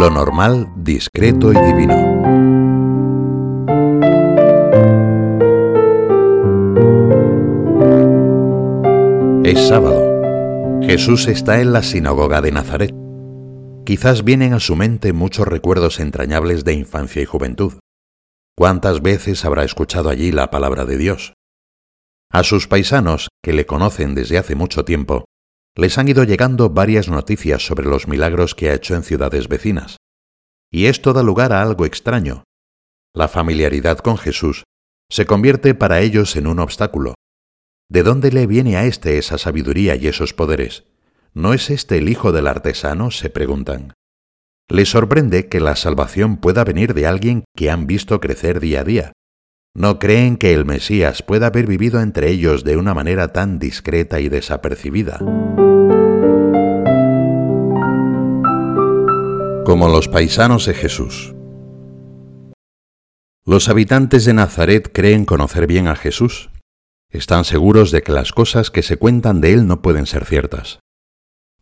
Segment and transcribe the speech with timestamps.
[0.00, 1.94] Lo normal, discreto y divino.
[9.44, 10.80] Es sábado.
[10.80, 12.94] Jesús está en la sinagoga de Nazaret.
[13.84, 17.74] Quizás vienen a su mente muchos recuerdos entrañables de infancia y juventud.
[18.56, 21.34] ¿Cuántas veces habrá escuchado allí la palabra de Dios?
[22.30, 25.26] A sus paisanos, que le conocen desde hace mucho tiempo,
[25.76, 29.96] les han ido llegando varias noticias sobre los milagros que ha hecho en ciudades vecinas.
[30.70, 32.44] Y esto da lugar a algo extraño.
[33.14, 34.64] La familiaridad con Jesús
[35.10, 37.14] se convierte para ellos en un obstáculo.
[37.88, 40.84] ¿De dónde le viene a éste esa sabiduría y esos poderes?
[41.34, 43.10] ¿No es este el hijo del artesano?
[43.10, 43.94] se preguntan.
[44.68, 48.84] Les sorprende que la salvación pueda venir de alguien que han visto crecer día a
[48.84, 49.12] día.
[49.74, 54.20] No creen que el Mesías pueda haber vivido entre ellos de una manera tan discreta
[54.20, 55.20] y desapercibida.
[59.70, 61.32] como los paisanos de Jesús.
[63.44, 66.50] Los habitantes de Nazaret creen conocer bien a Jesús.
[67.08, 70.80] Están seguros de que las cosas que se cuentan de él no pueden ser ciertas.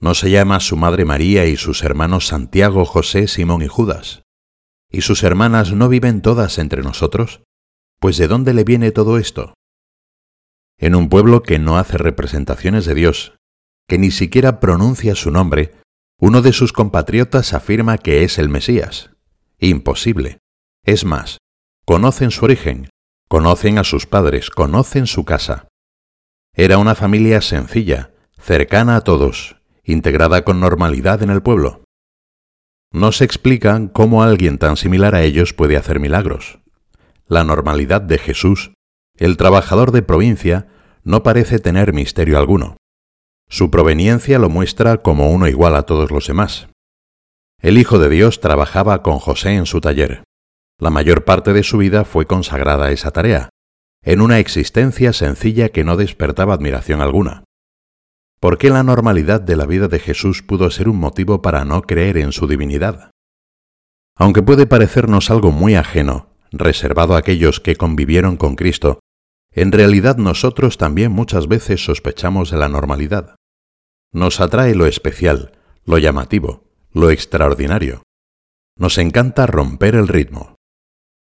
[0.00, 4.22] ¿No se llama su madre María y sus hermanos Santiago, José, Simón y Judas?
[4.90, 7.42] ¿Y sus hermanas no viven todas entre nosotros?
[8.00, 9.54] Pues ¿de dónde le viene todo esto?
[10.78, 13.36] En un pueblo que no hace representaciones de Dios,
[13.88, 15.74] que ni siquiera pronuncia su nombre,
[16.20, 19.10] uno de sus compatriotas afirma que es el Mesías.
[19.58, 20.38] Imposible.
[20.84, 21.38] Es más,
[21.84, 22.88] conocen su origen,
[23.28, 25.66] conocen a sus padres, conocen su casa.
[26.54, 31.82] Era una familia sencilla, cercana a todos, integrada con normalidad en el pueblo.
[32.92, 36.60] No se explican cómo alguien tan similar a ellos puede hacer milagros.
[37.30, 38.72] La normalidad de Jesús,
[39.18, 40.66] el trabajador de provincia,
[41.04, 42.78] no parece tener misterio alguno.
[43.50, 46.68] Su proveniencia lo muestra como uno igual a todos los demás.
[47.60, 50.24] El Hijo de Dios trabajaba con José en su taller.
[50.78, 53.50] La mayor parte de su vida fue consagrada a esa tarea,
[54.02, 57.44] en una existencia sencilla que no despertaba admiración alguna.
[58.40, 61.82] ¿Por qué la normalidad de la vida de Jesús pudo ser un motivo para no
[61.82, 63.10] creer en su divinidad?
[64.16, 69.00] Aunque puede parecernos algo muy ajeno, reservado a aquellos que convivieron con Cristo,
[69.52, 73.34] en realidad nosotros también muchas veces sospechamos de la normalidad.
[74.12, 78.02] Nos atrae lo especial, lo llamativo, lo extraordinario.
[78.76, 80.54] Nos encanta romper el ritmo.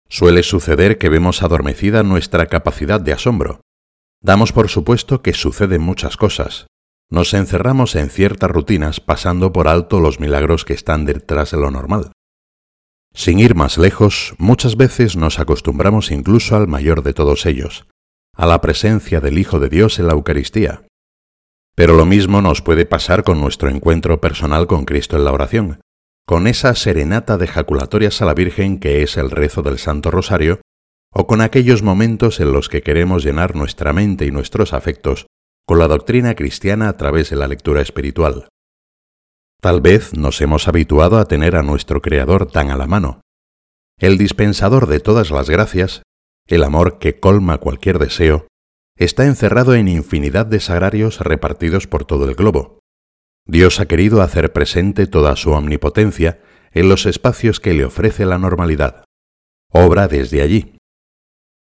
[0.10, 3.62] Suele suceder que vemos adormecida nuestra capacidad de asombro.
[4.22, 6.68] Damos por supuesto que suceden muchas cosas.
[7.10, 11.72] Nos encerramos en ciertas rutinas pasando por alto los milagros que están detrás de lo
[11.72, 12.12] normal.
[13.14, 17.88] Sin ir más lejos, muchas veces nos acostumbramos incluso al mayor de todos ellos,
[18.36, 20.84] a la presencia del Hijo de Dios en la Eucaristía.
[21.76, 25.82] Pero lo mismo nos puede pasar con nuestro encuentro personal con Cristo en la oración,
[26.26, 30.62] con esa serenata de jaculatorias a la Virgen que es el rezo del Santo Rosario,
[31.12, 35.26] o con aquellos momentos en los que queremos llenar nuestra mente y nuestros afectos
[35.66, 38.48] con la doctrina cristiana a través de la lectura espiritual.
[39.62, 43.22] Tal vez nos hemos habituado a tener a nuestro Creador tan a la mano,
[44.00, 46.04] el dispensador de todas las gracias,
[46.48, 48.48] el amor que colma cualquier deseo,
[48.96, 52.80] está encerrado en infinidad de sagrarios repartidos por todo el globo.
[53.46, 56.42] Dios ha querido hacer presente toda su omnipotencia
[56.72, 59.04] en los espacios que le ofrece la normalidad.
[59.72, 60.78] Obra desde allí.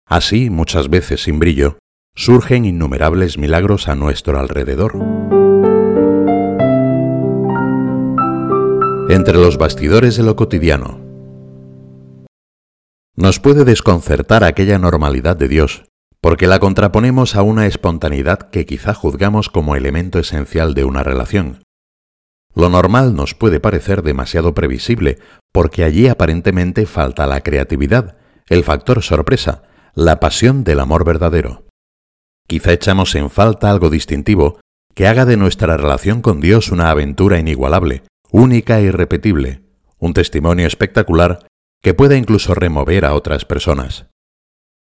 [0.05, 1.79] Así, muchas veces sin brillo,
[2.15, 5.16] surgen innumerables milagros a nuestro alrededor.
[9.09, 10.99] Entre los bastidores de lo cotidiano.
[13.15, 15.85] Nos puede desconcertar aquella normalidad de Dios
[16.21, 21.63] porque la contraponemos a una espontaneidad que quizá juzgamos como elemento esencial de una relación.
[22.53, 25.19] Lo normal nos puede parecer demasiado previsible,
[25.53, 28.17] porque allí aparentemente falta la creatividad,
[28.49, 29.63] el factor sorpresa,
[29.93, 31.65] la pasión del amor verdadero.
[32.47, 34.59] Quizá echamos en falta algo distintivo
[34.95, 39.63] que haga de nuestra relación con Dios una aventura inigualable, única e irrepetible,
[39.99, 41.47] un testimonio espectacular
[41.81, 44.07] que pueda incluso remover a otras personas.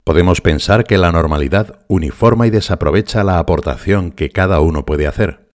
[0.04, 5.50] Podemos pensar que la normalidad uniforma y desaprovecha la aportación que cada uno puede hacer.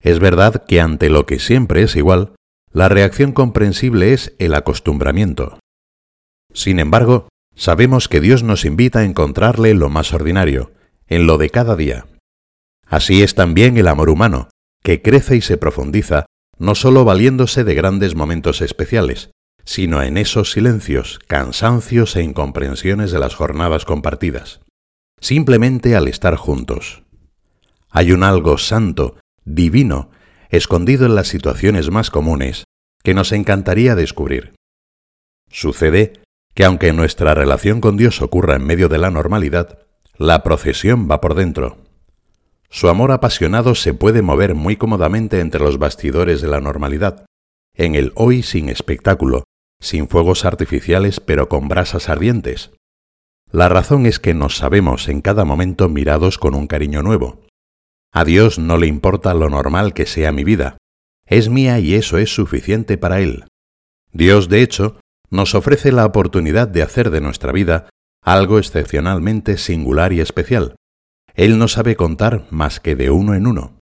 [0.00, 2.34] Es verdad que ante lo que siempre es igual,
[2.72, 5.58] la reacción comprensible es el acostumbramiento.
[6.52, 10.72] Sin embargo, sabemos que Dios nos invita a encontrarle lo más ordinario,
[11.08, 12.06] en lo de cada día.
[12.86, 14.48] Así es también el amor humano,
[14.82, 16.26] que crece y se profundiza,
[16.60, 19.30] no sólo valiéndose de grandes momentos especiales,
[19.64, 24.60] sino en esos silencios, cansancios e incomprensiones de las jornadas compartidas,
[25.20, 27.02] simplemente al estar juntos.
[27.88, 30.10] Hay un algo santo, divino,
[30.50, 32.64] escondido en las situaciones más comunes,
[33.02, 34.54] que nos encantaría descubrir.
[35.50, 36.12] Sucede
[36.54, 39.78] que aunque nuestra relación con Dios ocurra en medio de la normalidad,
[40.18, 41.78] la procesión va por dentro.
[42.70, 47.26] Su amor apasionado se puede mover muy cómodamente entre los bastidores de la normalidad,
[47.74, 49.44] en el hoy sin espectáculo,
[49.80, 52.70] sin fuegos artificiales pero con brasas ardientes.
[53.50, 57.44] La razón es que nos sabemos en cada momento mirados con un cariño nuevo.
[58.12, 60.76] A Dios no le importa lo normal que sea mi vida.
[61.26, 63.46] Es mía y eso es suficiente para Él.
[64.12, 65.00] Dios, de hecho,
[65.30, 67.88] nos ofrece la oportunidad de hacer de nuestra vida
[68.22, 70.76] algo excepcionalmente singular y especial.
[71.34, 73.78] Él no sabe contar más que de uno en uno.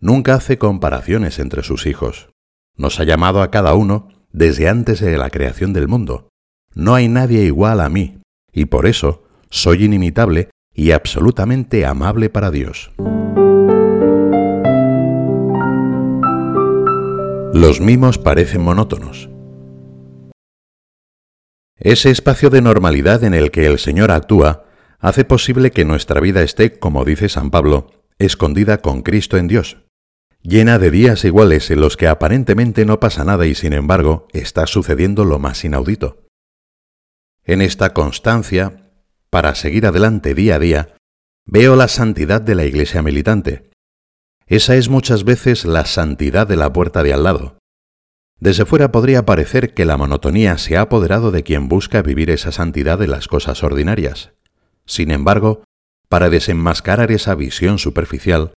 [0.00, 2.30] Nunca hace comparaciones entre sus hijos.
[2.76, 6.28] Nos ha llamado a cada uno desde antes de la creación del mundo.
[6.74, 8.20] No hay nadie igual a mí,
[8.52, 12.92] y por eso soy inimitable y absolutamente amable para Dios.
[17.52, 19.28] Los mimos parecen monótonos.
[21.76, 24.67] Ese espacio de normalidad en el que el Señor actúa
[24.98, 29.78] hace posible que nuestra vida esté, como dice San Pablo, escondida con Cristo en Dios,
[30.42, 34.66] llena de días iguales en los que aparentemente no pasa nada y sin embargo está
[34.66, 36.24] sucediendo lo más inaudito.
[37.44, 38.90] En esta constancia,
[39.30, 40.96] para seguir adelante día a día,
[41.46, 43.70] veo la santidad de la iglesia militante.
[44.46, 47.58] Esa es muchas veces la santidad de la puerta de al lado.
[48.40, 52.52] Desde fuera podría parecer que la monotonía se ha apoderado de quien busca vivir esa
[52.52, 54.32] santidad de las cosas ordinarias.
[54.88, 55.62] Sin embargo,
[56.08, 58.54] para desenmascarar esa visión superficial,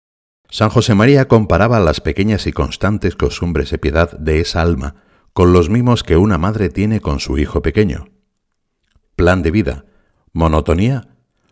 [0.49, 4.95] San José María comparaba las pequeñas y constantes costumbres de piedad de esa alma
[5.33, 8.09] con los mimos que una madre tiene con su hijo pequeño.
[9.17, 9.85] Plan de vida,
[10.33, 11.09] monotonía,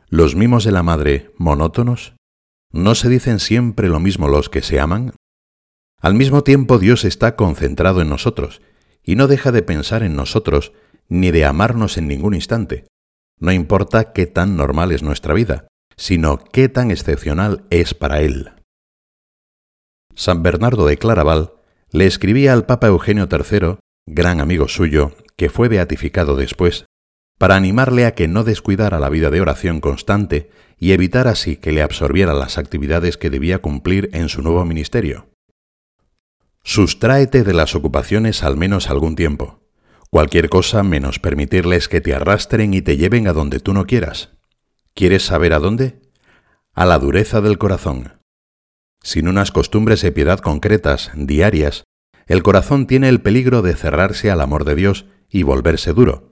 [0.08, 2.14] los mimos de la madre monótonos.
[2.72, 5.12] ¿No se dicen siempre lo mismo los que se aman?
[6.00, 8.62] Al mismo tiempo Dios está concentrado en nosotros
[9.02, 10.72] y no deja de pensar en nosotros
[11.08, 12.86] ni de amarnos en ningún instante.
[13.40, 18.52] No importa qué tan normal es nuestra vida, sino qué tan excepcional es para Él.
[20.14, 21.52] San Bernardo de Claraval
[21.90, 26.87] le escribía al Papa Eugenio III, gran amigo suyo, que fue beatificado después,
[27.38, 31.73] para animarle a que no descuidara la vida de oración constante y evitar así que
[31.73, 35.29] le absorbiera las actividades que debía cumplir en su nuevo ministerio.
[36.64, 39.61] Sustráete de las ocupaciones al menos algún tiempo.
[40.10, 44.31] Cualquier cosa menos permitirles que te arrastren y te lleven a donde tú no quieras.
[44.94, 46.00] ¿Quieres saber a dónde?
[46.75, 48.20] A la dureza del corazón.
[49.02, 51.84] Sin unas costumbres de piedad concretas, diarias,
[52.26, 56.31] el corazón tiene el peligro de cerrarse al amor de Dios y volverse duro.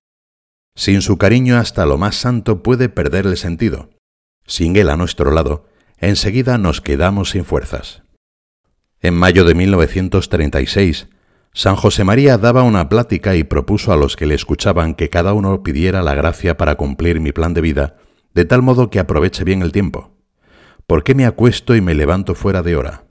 [0.75, 3.91] Sin su cariño hasta lo más santo puede perder el sentido.
[4.47, 5.69] Sin él a nuestro lado,
[5.99, 8.03] enseguida nos quedamos sin fuerzas.
[9.01, 11.09] En mayo de 1936,
[11.57, 15.33] San José María daba una plática y propuso a los que le escuchaban que cada
[15.33, 17.97] uno pidiera la gracia para cumplir mi plan de vida,
[18.35, 20.17] de tal modo que aproveche bien el tiempo.
[20.87, 23.07] ¿por qué me acuesto y me levanto fuera de hora?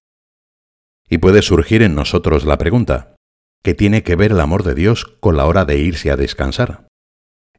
[1.10, 3.16] Y puede surgir en nosotros la pregunta,
[3.64, 6.88] ¿qué tiene que ver el amor de Dios con la hora de irse a descansar?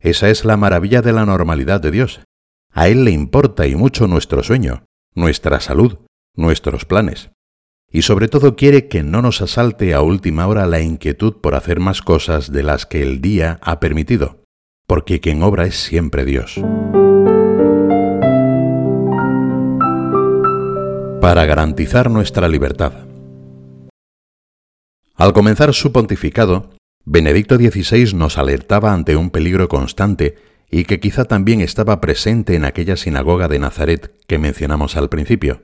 [0.01, 2.21] Esa es la maravilla de la normalidad de Dios.
[2.73, 4.85] A Él le importa y mucho nuestro sueño,
[5.15, 5.99] nuestra salud,
[6.35, 7.31] nuestros planes.
[7.91, 11.81] Y sobre todo quiere que no nos asalte a última hora la inquietud por hacer
[11.81, 14.43] más cosas de las que el día ha permitido,
[14.87, 16.61] porque quien obra es siempre Dios.
[21.27, 22.93] para garantizar nuestra libertad.
[25.17, 26.71] Al comenzar su pontificado,
[27.05, 30.37] Benedicto XVI nos alertaba ante un peligro constante
[30.71, 35.63] y que quizá también estaba presente en aquella sinagoga de Nazaret que mencionamos al principio.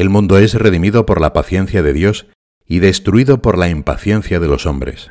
[0.00, 2.26] El mundo es redimido por la paciencia de Dios
[2.64, 5.10] y destruido por la impaciencia de los hombres.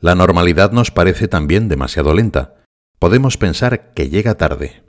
[0.00, 2.56] La normalidad nos parece también demasiado lenta.
[2.98, 4.82] Podemos pensar que llega tarde,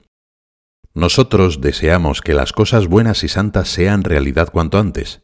[0.92, 5.22] nosotros deseamos que las cosas buenas y santas sean realidad cuanto antes.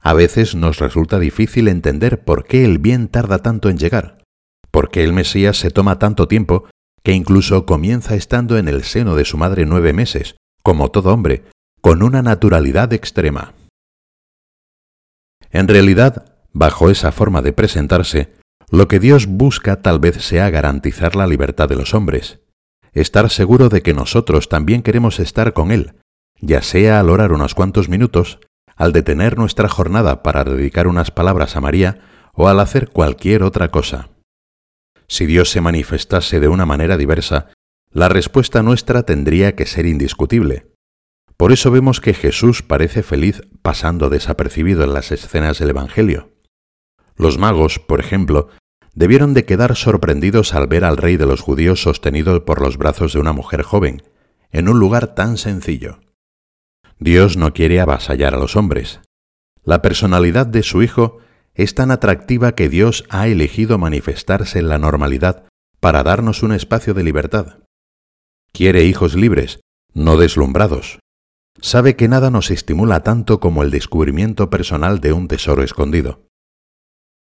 [0.00, 4.24] A veces nos resulta difícil entender por qué el bien tarda tanto en llegar,
[4.70, 6.64] por qué el Mesías se toma tanto tiempo
[7.02, 11.44] que incluso comienza estando en el seno de su madre nueve meses, como todo hombre,
[11.84, 13.52] con una naturalidad extrema.
[15.50, 18.32] En realidad, bajo esa forma de presentarse,
[18.70, 22.40] lo que Dios busca tal vez sea garantizar la libertad de los hombres,
[22.94, 25.92] estar seguro de que nosotros también queremos estar con Él,
[26.40, 28.38] ya sea al orar unos cuantos minutos,
[28.76, 32.00] al detener nuestra jornada para dedicar unas palabras a María
[32.32, 34.08] o al hacer cualquier otra cosa.
[35.06, 37.48] Si Dios se manifestase de una manera diversa,
[37.92, 40.73] la respuesta nuestra tendría que ser indiscutible.
[41.36, 46.32] Por eso vemos que Jesús parece feliz pasando desapercibido en las escenas del Evangelio.
[47.16, 48.48] Los magos, por ejemplo,
[48.94, 53.12] debieron de quedar sorprendidos al ver al rey de los judíos sostenido por los brazos
[53.12, 54.02] de una mujer joven,
[54.50, 56.00] en un lugar tan sencillo.
[56.98, 59.00] Dios no quiere avasallar a los hombres.
[59.64, 61.18] La personalidad de su Hijo
[61.54, 65.44] es tan atractiva que Dios ha elegido manifestarse en la normalidad
[65.80, 67.58] para darnos un espacio de libertad.
[68.52, 69.60] Quiere hijos libres,
[69.92, 70.98] no deslumbrados.
[71.60, 76.26] Sabe que nada nos estimula tanto como el descubrimiento personal de un tesoro escondido.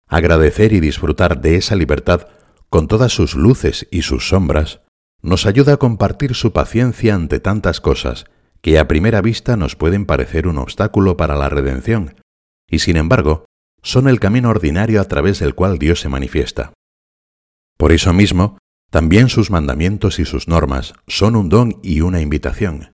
[0.06, 2.28] Agradecer y disfrutar de esa libertad
[2.68, 4.80] con todas sus luces y sus sombras
[5.22, 8.26] nos ayuda a compartir su paciencia ante tantas cosas
[8.60, 12.16] que a primera vista nos pueden parecer un obstáculo para la redención,
[12.68, 13.44] y sin embargo
[13.82, 16.72] son el camino ordinario a través del cual Dios se manifiesta.
[17.76, 18.58] Por eso mismo,
[18.90, 22.92] también sus mandamientos y sus normas son un don y una invitación.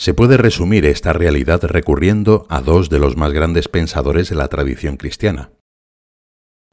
[0.00, 4.48] Se puede resumir esta realidad recurriendo a dos de los más grandes pensadores de la
[4.48, 5.50] tradición cristiana.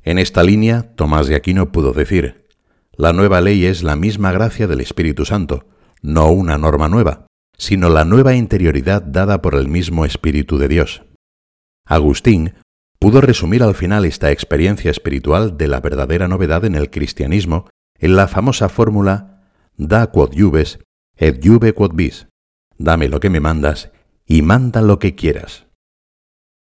[0.01, 2.47] En esta línea, Tomás de Aquino pudo decir,
[2.93, 5.67] la nueva ley es la misma gracia del Espíritu Santo,
[6.01, 11.03] no una norma nueva, sino la nueva interioridad dada por el mismo Espíritu de Dios.
[11.85, 12.53] Agustín
[12.97, 17.67] pudo resumir al final esta experiencia espiritual de la verdadera novedad en el cristianismo
[17.99, 19.43] en la famosa fórmula
[19.75, 20.79] da quod iubes
[21.17, 22.27] et iube quod vis,
[22.77, 23.91] dame lo que me mandas
[24.25, 25.67] y manda lo que quieras.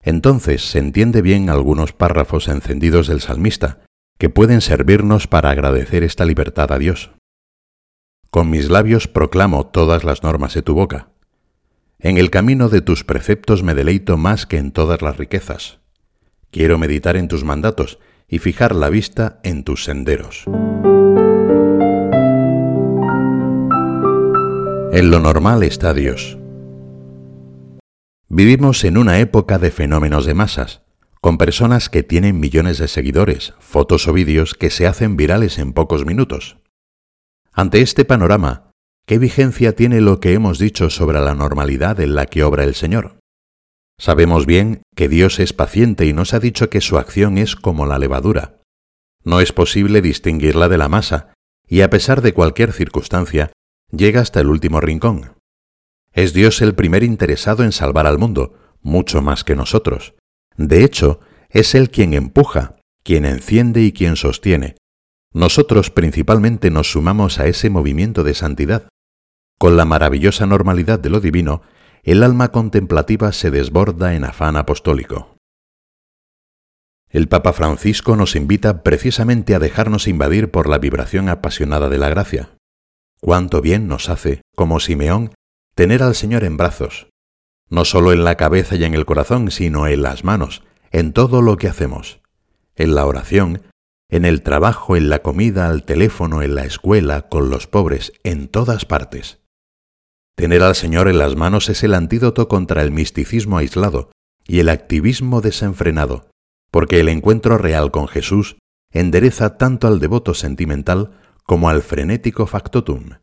[0.01, 3.79] Entonces se entiende bien algunos párrafos encendidos del salmista,
[4.17, 7.11] que pueden servirnos para agradecer esta libertad a Dios.
[8.29, 11.09] Con mis labios proclamo todas las normas de tu boca.
[11.99, 15.79] En el camino de tus preceptos me deleito más que en todas las riquezas.
[16.51, 20.45] Quiero meditar en tus mandatos y fijar la vista en tus senderos.
[24.95, 26.37] En lo normal está Dios.
[28.29, 30.83] Vivimos en una época de fenómenos de masas,
[31.19, 35.73] con personas que tienen millones de seguidores, fotos o vídeos que se hacen virales en
[35.73, 36.59] pocos minutos.
[37.51, 38.71] Ante este panorama,
[39.05, 42.73] ¿qué vigencia tiene lo que hemos dicho sobre la normalidad en la que obra el
[42.73, 43.19] Señor?
[43.99, 47.85] Sabemos bien que Dios es paciente y nos ha dicho que su acción es como
[47.85, 48.61] la levadura.
[49.25, 51.33] No es posible distinguirla de la masa,
[51.67, 53.51] y a pesar de cualquier circunstancia,
[53.91, 55.35] llega hasta el último rincón.
[56.13, 60.15] Es Dios el primer interesado en salvar al mundo, mucho más que nosotros.
[60.57, 64.75] De hecho, es Él quien empuja, quien enciende y quien sostiene.
[65.33, 68.87] Nosotros principalmente nos sumamos a ese movimiento de santidad.
[69.59, 71.61] Con la maravillosa normalidad de lo divino,
[72.03, 75.35] el alma contemplativa se desborda en afán apostólico.
[77.09, 82.09] El Papa Francisco nos invita precisamente a dejarnos invadir por la vibración apasionada de la
[82.09, 82.54] gracia.
[83.21, 85.33] Cuánto bien nos hace, como Simeón,
[85.75, 87.07] tener al Señor en brazos,
[87.69, 91.41] no solo en la cabeza y en el corazón, sino en las manos, en todo
[91.41, 92.21] lo que hacemos,
[92.75, 93.63] en la oración,
[94.09, 98.47] en el trabajo, en la comida, al teléfono, en la escuela, con los pobres, en
[98.47, 99.39] todas partes.
[100.35, 104.11] Tener al Señor en las manos es el antídoto contra el misticismo aislado
[104.45, 106.29] y el activismo desenfrenado,
[106.71, 108.57] porque el encuentro real con Jesús
[108.91, 111.11] endereza tanto al devoto sentimental
[111.45, 113.19] como al frenético factotum.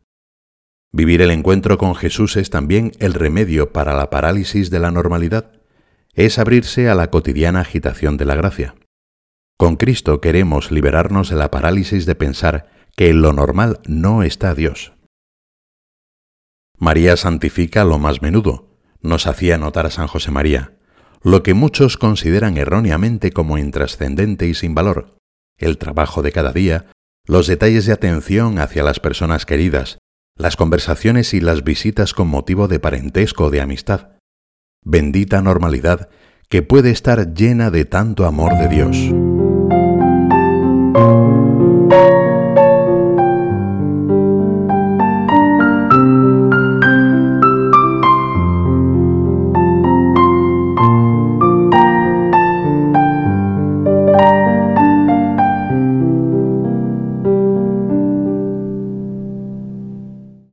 [0.91, 5.51] Vivir el encuentro con Jesús es también el remedio para la parálisis de la normalidad.
[6.13, 8.75] Es abrirse a la cotidiana agitación de la gracia.
[9.57, 14.53] Con Cristo queremos liberarnos de la parálisis de pensar que en lo normal no está
[14.53, 14.93] Dios.
[16.77, 20.77] María santifica lo más menudo, nos hacía notar a San José María,
[21.23, 25.17] lo que muchos consideran erróneamente como intrascendente y sin valor,
[25.57, 26.87] el trabajo de cada día,
[27.25, 29.99] los detalles de atención hacia las personas queridas,
[30.35, 34.09] las conversaciones y las visitas con motivo de parentesco o de amistad.
[34.83, 36.09] Bendita normalidad
[36.49, 38.97] que puede estar llena de tanto amor de Dios.